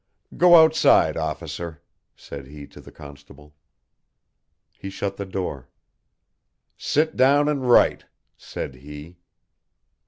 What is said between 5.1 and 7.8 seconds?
the door. "Sit down and